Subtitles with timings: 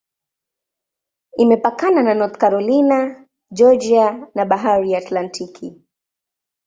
[1.37, 5.81] Imepakana na North Carolina, Georgia na Bahari ya Atlantiki.